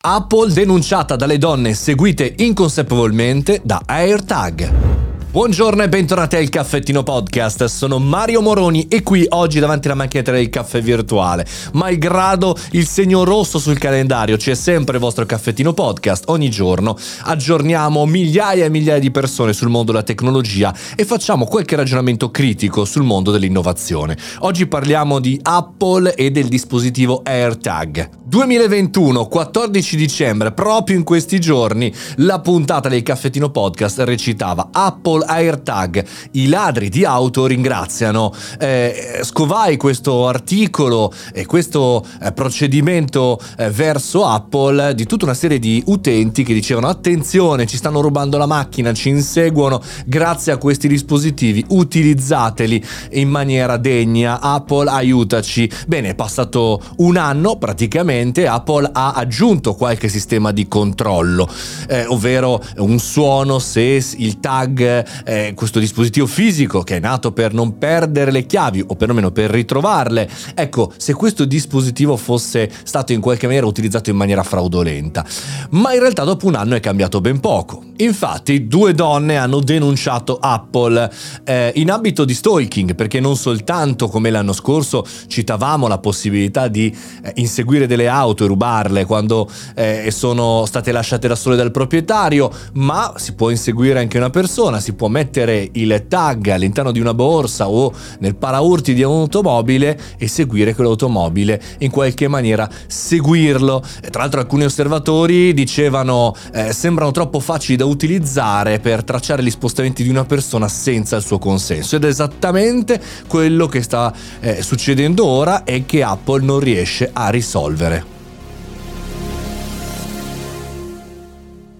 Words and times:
Apple 0.00 0.52
denunciata 0.52 1.16
dalle 1.16 1.38
donne 1.38 1.74
seguite 1.74 2.32
inconsapevolmente 2.36 3.60
da 3.64 3.82
AirTag. 3.84 5.07
Buongiorno 5.30 5.82
e 5.82 5.90
bentornati 5.90 6.36
al 6.36 6.48
Caffettino 6.48 7.02
Podcast, 7.02 7.66
sono 7.66 7.98
Mario 7.98 8.40
Moroni 8.40 8.88
e 8.88 9.02
qui 9.02 9.26
oggi 9.28 9.58
davanti 9.58 9.86
alla 9.86 9.96
macchinetta 9.96 10.32
del 10.32 10.48
caffè 10.48 10.80
virtuale. 10.80 11.46
Malgrado 11.74 12.56
il 12.70 12.86
segno 12.86 13.24
rosso 13.24 13.58
sul 13.58 13.76
calendario, 13.76 14.38
c'è 14.38 14.54
sempre 14.54 14.94
il 14.94 15.02
vostro 15.02 15.26
Caffettino 15.26 15.74
Podcast. 15.74 16.24
Ogni 16.28 16.48
giorno 16.48 16.96
aggiorniamo 17.24 18.06
migliaia 18.06 18.64
e 18.64 18.70
migliaia 18.70 18.98
di 18.98 19.10
persone 19.10 19.52
sul 19.52 19.68
mondo 19.68 19.92
della 19.92 20.02
tecnologia 20.02 20.74
e 20.96 21.04
facciamo 21.04 21.44
qualche 21.44 21.76
ragionamento 21.76 22.30
critico 22.30 22.86
sul 22.86 23.02
mondo 23.02 23.30
dell'innovazione. 23.30 24.16
Oggi 24.38 24.66
parliamo 24.66 25.20
di 25.20 25.38
Apple 25.42 26.14
e 26.14 26.30
del 26.30 26.48
dispositivo 26.48 27.20
AirTag. 27.22 28.08
2021, 28.24 29.26
14 29.26 29.96
dicembre, 29.96 30.52
proprio 30.52 30.96
in 30.96 31.04
questi 31.04 31.38
giorni, 31.38 31.92
la 32.16 32.40
puntata 32.40 32.88
del 32.88 33.02
Caffettino 33.02 33.50
Podcast 33.50 34.00
recitava 34.00 34.68
Apple 34.72 35.16
Apple 35.18 35.24
AirTag. 35.26 36.04
I 36.32 36.48
ladri 36.48 36.88
di 36.88 37.04
auto 37.04 37.46
ringraziano. 37.46 38.32
Eh, 38.58 39.20
scovai 39.22 39.76
questo 39.76 40.28
articolo 40.28 41.12
e 41.32 41.46
questo 41.46 42.04
eh, 42.22 42.32
procedimento 42.32 43.40
eh, 43.56 43.70
verso 43.70 44.24
Apple 44.24 44.94
di 44.94 45.06
tutta 45.06 45.24
una 45.24 45.34
serie 45.34 45.58
di 45.58 45.82
utenti 45.86 46.44
che 46.44 46.54
dicevano 46.54 46.88
attenzione, 46.88 47.66
ci 47.66 47.76
stanno 47.76 48.00
rubando 48.00 48.36
la 48.38 48.46
macchina, 48.46 48.92
ci 48.92 49.08
inseguono 49.08 49.82
grazie 50.06 50.52
a 50.52 50.56
questi 50.56 50.88
dispositivi, 50.88 51.64
utilizzateli 51.68 52.84
in 53.12 53.28
maniera 53.28 53.76
degna. 53.76 54.40
Apple 54.40 54.90
aiutaci. 54.90 55.70
Bene, 55.86 56.10
è 56.10 56.14
passato 56.14 56.80
un 56.98 57.16
anno 57.16 57.56
praticamente, 57.56 58.46
Apple 58.46 58.88
ha 58.92 59.12
aggiunto 59.12 59.74
qualche 59.74 60.08
sistema 60.08 60.52
di 60.52 60.68
controllo, 60.68 61.48
eh, 61.88 62.06
ovvero 62.06 62.62
un 62.76 62.98
suono 62.98 63.58
se 63.58 63.86
il 64.16 64.40
tag 64.40 65.06
eh, 65.24 65.52
questo 65.54 65.78
dispositivo 65.78 66.26
fisico 66.26 66.82
che 66.82 66.96
è 66.96 67.00
nato 67.00 67.32
per 67.32 67.52
non 67.52 67.78
perdere 67.78 68.30
le 68.30 68.46
chiavi 68.46 68.84
o 68.86 68.94
perlomeno 68.94 69.30
per 69.30 69.50
ritrovarle. 69.50 70.28
Ecco, 70.54 70.92
se 70.96 71.14
questo 71.14 71.44
dispositivo 71.44 72.16
fosse 72.16 72.70
stato 72.82 73.12
in 73.12 73.20
qualche 73.20 73.46
maniera 73.46 73.66
utilizzato 73.66 74.10
in 74.10 74.16
maniera 74.16 74.42
fraudolenta. 74.42 75.24
Ma 75.70 75.92
in 75.92 76.00
realtà 76.00 76.24
dopo 76.24 76.46
un 76.46 76.54
anno 76.54 76.74
è 76.74 76.80
cambiato 76.80 77.20
ben 77.20 77.40
poco. 77.40 77.82
Infatti 77.96 78.68
due 78.68 78.94
donne 78.94 79.36
hanno 79.36 79.60
denunciato 79.60 80.38
Apple 80.40 81.10
eh, 81.44 81.72
in 81.76 81.90
ambito 81.90 82.24
di 82.24 82.32
stalking 82.32 82.94
perché 82.94 83.18
non 83.18 83.36
soltanto 83.36 84.08
come 84.08 84.30
l'anno 84.30 84.52
scorso 84.52 85.04
citavamo 85.26 85.88
la 85.88 85.98
possibilità 85.98 86.68
di 86.68 86.96
eh, 87.22 87.32
inseguire 87.36 87.86
delle 87.86 88.06
auto 88.06 88.44
e 88.44 88.46
rubarle 88.46 89.04
quando 89.04 89.50
eh, 89.74 90.10
sono 90.12 90.64
state 90.66 90.92
lasciate 90.92 91.26
da 91.26 91.34
sole 91.34 91.56
dal 91.56 91.70
proprietario, 91.70 92.50
ma 92.74 93.14
si 93.16 93.34
può 93.34 93.50
inseguire 93.50 93.98
anche 93.98 94.16
una 94.16 94.30
persona, 94.30 94.80
si 94.80 94.92
può 94.98 95.06
mettere 95.06 95.68
il 95.72 96.06
tag 96.08 96.48
all'interno 96.48 96.90
di 96.90 96.98
una 96.98 97.14
borsa 97.14 97.68
o 97.68 97.94
nel 98.18 98.34
paraurti 98.34 98.92
di 98.94 99.04
un'automobile 99.04 99.98
e 100.18 100.26
seguire 100.26 100.74
quell'automobile 100.74 101.62
in 101.78 101.90
qualche 101.90 102.26
maniera 102.26 102.68
seguirlo. 102.88 103.82
E 104.02 104.10
tra 104.10 104.22
l'altro 104.22 104.40
alcuni 104.40 104.64
osservatori 104.64 105.54
dicevano 105.54 106.34
eh, 106.52 106.72
sembrano 106.72 107.12
troppo 107.12 107.38
facili 107.38 107.76
da 107.76 107.84
utilizzare 107.84 108.80
per 108.80 109.04
tracciare 109.04 109.42
gli 109.42 109.50
spostamenti 109.50 110.02
di 110.02 110.08
una 110.08 110.24
persona 110.24 110.66
senza 110.66 111.16
il 111.16 111.22
suo 111.22 111.38
consenso 111.38 111.94
ed 111.94 112.04
è 112.04 112.08
esattamente 112.08 113.00
quello 113.28 113.66
che 113.68 113.82
sta 113.82 114.12
eh, 114.40 114.62
succedendo 114.62 115.24
ora 115.24 115.62
e 115.62 115.86
che 115.86 116.02
Apple 116.02 116.42
non 116.42 116.58
riesce 116.58 117.08
a 117.12 117.30
risolvere. 117.30 118.17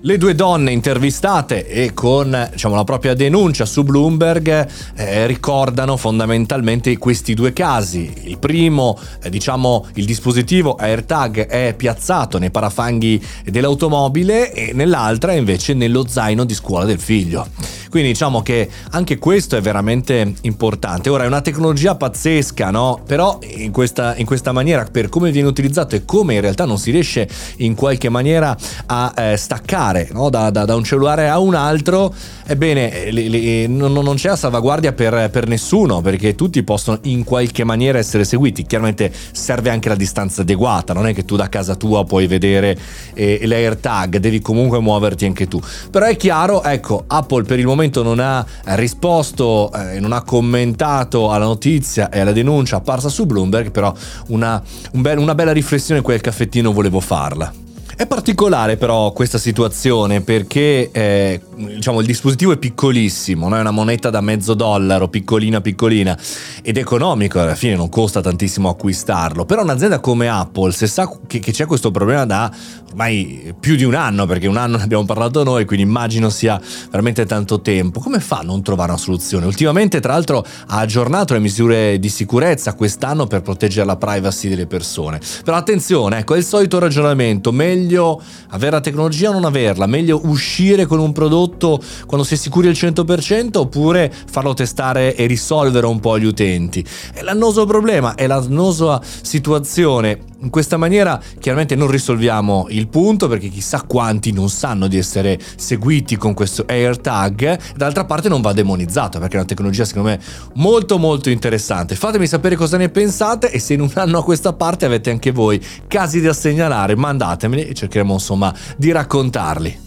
Le 0.02 0.16
due 0.16 0.36
donne 0.36 0.70
intervistate 0.70 1.66
e 1.66 1.92
con 1.92 2.48
diciamo, 2.52 2.77
la 2.77 2.84
propria 2.84 3.14
denuncia 3.14 3.66
su 3.66 3.82
Bloomberg 3.82 4.68
eh, 4.94 5.27
ricordano 5.27 5.96
fondamentalmente 5.96 6.96
questi 6.98 7.34
due 7.34 7.52
casi. 7.52 8.12
Il 8.27 8.39
primo, 8.39 8.96
eh, 9.20 9.28
diciamo, 9.28 9.89
il 9.95 10.05
dispositivo 10.05 10.77
AirTag 10.77 11.48
è 11.48 11.74
piazzato 11.77 12.39
nei 12.39 12.52
parafanghi 12.52 13.20
dell'automobile 13.46 14.52
e 14.52 14.73
nell'altra 14.73 15.33
invece 15.33 15.74
nello 15.74 16.06
zaino 16.06 16.44
di 16.44 16.55
scuola 16.55 16.84
del 16.84 17.00
figlio. 17.00 17.48
Quindi 17.90 18.10
diciamo 18.10 18.42
che 18.42 18.68
anche 18.90 19.18
questo 19.18 19.56
è 19.56 19.60
veramente 19.60 20.34
importante. 20.42 21.08
Ora 21.08 21.24
è 21.24 21.26
una 21.26 21.40
tecnologia 21.40 21.94
pazzesca, 21.94 22.70
no? 22.70 23.00
Però 23.06 23.38
in 23.42 23.72
questa, 23.72 24.14
in 24.16 24.26
questa 24.26 24.52
maniera, 24.52 24.86
per 24.90 25.08
come 25.08 25.30
viene 25.30 25.48
utilizzato 25.48 25.96
e 25.96 26.04
come 26.04 26.34
in 26.34 26.40
realtà 26.40 26.64
non 26.64 26.78
si 26.78 26.90
riesce 26.90 27.28
in 27.58 27.74
qualche 27.74 28.08
maniera 28.08 28.56
a 28.86 29.14
eh, 29.16 29.36
staccare 29.36 30.08
no? 30.12 30.28
da, 30.30 30.50
da, 30.50 30.64
da, 30.64 30.74
un 30.74 30.84
cellulare 30.84 31.28
a 31.28 31.38
un 31.38 31.54
altro, 31.54 32.14
ebbene 32.46 33.10
li, 33.10 33.28
li, 33.28 33.68
non, 33.68 33.92
non, 33.92 34.14
c'è 34.16 34.28
la 34.28 34.36
salvaguardia 34.36 34.92
per, 34.92 35.30
per, 35.30 35.46
nessuno 35.48 36.00
perché 36.00 36.34
tutti 36.34 36.62
possono 36.62 36.98
in 37.02 37.24
qualche 37.24 37.64
maniera 37.64 37.98
essere 37.98 38.24
seguiti. 38.24 38.64
Chiaramente 38.66 39.12
serve 39.32 39.70
anche 39.70 39.88
la 39.88 39.96
distanza 39.96 40.42
adeguata, 40.42 40.92
non 40.92 41.06
è 41.06 41.14
che 41.14 41.24
tu 41.24 41.36
da 41.36 41.48
casa 41.48 41.74
tua 41.74 42.05
puoi 42.05 42.26
vedere 42.26 42.76
eh, 43.14 43.40
l'AirTag, 43.46 44.18
devi 44.18 44.40
comunque 44.40 44.78
muoverti 44.80 45.24
anche 45.24 45.48
tu. 45.48 45.60
Però 45.90 46.05
è 46.06 46.16
chiaro, 46.16 46.62
ecco, 46.62 47.05
Apple 47.06 47.44
per 47.44 47.58
il 47.58 47.64
momento 47.64 47.77
momento 47.78 48.02
non 48.02 48.18
ha 48.18 48.44
risposto 48.77 49.70
eh, 49.72 50.00
non 50.00 50.12
ha 50.12 50.22
commentato 50.22 51.30
alla 51.30 51.44
notizia 51.44 52.11
e 52.11 52.20
alla 52.20 52.33
denuncia 52.33 52.77
apparsa 52.77 53.08
su 53.08 53.24
Bloomberg, 53.27 53.70
però 53.70 53.94
una, 54.28 54.61
un 54.92 55.02
be- 55.02 55.14
una 55.14 55.34
bella 55.34 55.52
riflessione 55.52 56.00
quel 56.00 56.20
caffettino 56.20 56.72
volevo 56.72 57.00
farla. 57.00 57.67
È 57.98 58.07
particolare 58.07 58.77
però 58.77 59.11
questa 59.11 59.39
situazione 59.39 60.20
perché 60.20 60.89
eh, 60.92 61.41
diciamo, 61.57 61.98
il 61.98 62.07
dispositivo 62.07 62.53
è 62.53 62.57
piccolissimo, 62.57 63.48
no? 63.48 63.57
è 63.57 63.61
una 63.61 63.73
moneta 63.73 64.09
da 64.09 64.20
mezzo 64.20 64.55
dollaro, 64.55 65.09
piccolina 65.09 65.61
piccolina, 65.61 66.17
ed 66.63 66.77
economico, 66.77 67.41
alla 67.41 67.57
fine 67.57 67.75
non 67.75 67.89
costa 67.89 68.20
tantissimo 68.20 68.69
acquistarlo, 68.69 69.45
però 69.45 69.63
un'azienda 69.63 69.98
come 69.98 70.29
Apple, 70.29 70.70
se 70.70 70.86
sa 70.86 71.11
che, 71.27 71.41
che 71.41 71.51
c'è 71.51 71.67
questo 71.67 71.91
problema 71.91 72.25
da 72.25 72.53
ormai 72.89 73.55
più 73.59 73.75
di 73.75 73.83
un 73.83 73.95
anno, 73.95 74.27
perché 74.27 74.47
un 74.47 74.57
anno 74.57 74.77
ne 74.77 74.85
abbiamo 74.85 75.05
parlato 75.05 75.42
noi, 75.42 75.65
quindi 75.65 75.85
immagino 75.85 76.30
sia 76.30 76.61
veramente 76.91 77.27
tanto 77.27 77.61
tempo, 77.61 77.98
come 77.98 78.20
fa 78.20 78.39
a 78.39 78.42
non 78.42 78.63
trovare 78.63 78.92
una 78.92 79.01
soluzione? 79.01 79.45
Ultimamente 79.45 79.98
tra 79.98 80.13
l'altro 80.13 80.45
ha 80.69 80.79
aggiornato 80.79 81.35
le 81.35 81.41
misure 81.41 81.98
di 81.98 82.09
sicurezza 82.09 82.75
quest'anno 82.75 83.27
per 83.27 83.42
proteggere 83.42 83.85
la 83.86 83.97
privacy 83.97 84.48
delle 84.48 84.67
persone, 84.67 85.20
però 85.45 85.57
attenzione, 85.57 86.19
ecco 86.19 86.35
è 86.35 86.39
il 86.39 86.45
solito 86.45 86.79
ragionamento, 86.79 87.51
meglio 87.51 87.87
meglio 87.88 88.20
avere 88.50 88.72
la 88.72 88.80
tecnologia 88.80 89.30
o 89.30 89.32
non 89.32 89.44
averla? 89.44 89.86
Meglio 89.86 90.20
uscire 90.24 90.84
con 90.84 90.98
un 90.98 91.12
prodotto 91.12 91.80
quando 92.06 92.26
sei 92.26 92.36
sicuri 92.36 92.68
al 92.68 92.74
100% 92.74 93.56
oppure 93.56 94.12
farlo 94.30 94.52
testare 94.52 95.16
e 95.16 95.26
risolvere 95.26 95.86
un 95.86 95.98
po' 95.98 96.18
gli 96.18 96.26
utenti? 96.26 96.84
È 97.14 97.22
l'annoso 97.22 97.64
problema, 97.64 98.14
è 98.14 98.26
l'annosa 98.26 99.00
situazione. 99.02 100.36
In 100.40 100.50
questa 100.50 100.76
maniera 100.76 101.20
chiaramente 101.40 101.74
non 101.74 101.90
risolviamo 101.90 102.66
il 102.68 102.86
punto 102.86 103.26
perché 103.26 103.48
chissà 103.48 103.82
quanti 103.82 104.30
non 104.30 104.48
sanno 104.48 104.86
di 104.86 104.96
essere 104.96 105.36
seguiti 105.56 106.16
con 106.16 106.32
questo 106.32 106.64
AirTag, 106.64 107.74
d'altra 107.74 108.05
parte 108.05 108.28
non 108.28 108.40
va 108.40 108.52
demonizzato 108.52 109.18
perché 109.18 109.34
è 109.34 109.38
una 109.38 109.48
tecnologia 109.48 109.84
secondo 109.84 110.10
me 110.10 110.20
molto 110.55 110.98
molto 110.98 111.28
interessante. 111.30 111.96
Fatemi 111.96 112.28
sapere 112.28 112.55
cosa 112.55 112.76
ne 112.76 112.88
pensate 112.88 113.50
e 113.50 113.58
se 113.58 113.74
in 113.74 113.80
un 113.80 113.90
anno 113.94 114.18
a 114.18 114.22
questa 114.22 114.52
parte 114.52 114.84
avete 114.84 115.10
anche 115.10 115.32
voi 115.32 115.60
casi 115.88 116.20
da 116.20 116.32
segnalare, 116.32 116.94
mandatemeli 116.94 117.66
e 117.66 117.74
cercheremo 117.78 118.14
insomma 118.14 118.55
di 118.77 118.90
raccontarli. 118.90 119.86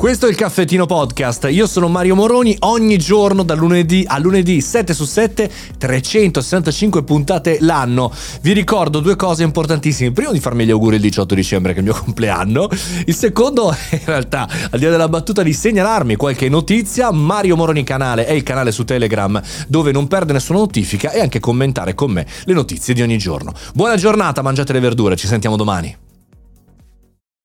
Questo 0.00 0.24
è 0.24 0.30
il 0.30 0.34
Caffettino 0.34 0.86
Podcast. 0.86 1.46
Io 1.50 1.66
sono 1.66 1.86
Mario 1.86 2.14
Moroni. 2.14 2.56
Ogni 2.60 2.96
giorno, 2.96 3.42
dal 3.42 3.58
lunedì 3.58 4.02
a 4.06 4.18
lunedì, 4.18 4.62
7 4.62 4.94
su 4.94 5.04
7, 5.04 5.50
365 5.76 7.04
puntate 7.04 7.58
l'anno. 7.60 8.10
Vi 8.40 8.54
ricordo 8.54 9.00
due 9.00 9.14
cose 9.14 9.42
importantissime. 9.42 10.10
Primo, 10.12 10.32
di 10.32 10.40
farmi 10.40 10.64
gli 10.64 10.70
auguri 10.70 10.96
il 10.96 11.02
18 11.02 11.34
dicembre, 11.34 11.72
che 11.74 11.80
è 11.80 11.82
il 11.82 11.88
mio 11.88 11.98
compleanno. 12.02 12.66
Il 13.04 13.14
secondo, 13.14 13.76
in 13.92 14.00
realtà, 14.06 14.48
al 14.70 14.78
di 14.78 14.86
là 14.86 14.90
della 14.90 15.08
battuta, 15.10 15.42
di 15.42 15.52
segnalarmi 15.52 16.16
qualche 16.16 16.48
notizia. 16.48 17.10
Mario 17.10 17.56
Moroni 17.56 17.84
Canale 17.84 18.24
è 18.24 18.32
il 18.32 18.42
canale 18.42 18.72
su 18.72 18.84
Telegram 18.84 19.38
dove 19.68 19.92
non 19.92 20.08
perde 20.08 20.32
nessuna 20.32 20.60
notifica 20.60 21.10
e 21.10 21.20
anche 21.20 21.40
commentare 21.40 21.94
con 21.94 22.10
me 22.10 22.26
le 22.44 22.54
notizie 22.54 22.94
di 22.94 23.02
ogni 23.02 23.18
giorno. 23.18 23.52
Buona 23.74 23.96
giornata, 23.96 24.40
mangiate 24.40 24.72
le 24.72 24.80
verdure. 24.80 25.14
Ci 25.14 25.26
sentiamo 25.26 25.56
domani. 25.56 26.08